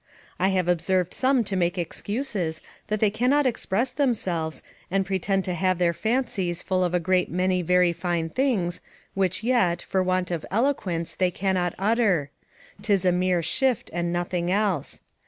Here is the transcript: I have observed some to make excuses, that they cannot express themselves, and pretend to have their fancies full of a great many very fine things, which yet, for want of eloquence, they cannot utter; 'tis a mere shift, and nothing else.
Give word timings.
I 0.39 0.47
have 0.47 0.67
observed 0.67 1.13
some 1.13 1.43
to 1.43 1.55
make 1.55 1.77
excuses, 1.77 2.59
that 2.87 2.99
they 2.99 3.11
cannot 3.11 3.45
express 3.45 3.91
themselves, 3.91 4.63
and 4.89 5.05
pretend 5.05 5.45
to 5.45 5.53
have 5.53 5.77
their 5.77 5.93
fancies 5.93 6.63
full 6.63 6.83
of 6.83 6.95
a 6.95 6.99
great 6.99 7.29
many 7.29 7.61
very 7.61 7.93
fine 7.93 8.31
things, 8.31 8.81
which 9.13 9.43
yet, 9.43 9.83
for 9.83 10.01
want 10.01 10.31
of 10.31 10.43
eloquence, 10.49 11.13
they 11.13 11.29
cannot 11.29 11.75
utter; 11.77 12.31
'tis 12.81 13.05
a 13.05 13.11
mere 13.11 13.43
shift, 13.43 13.91
and 13.93 14.11
nothing 14.11 14.49
else. 14.51 15.01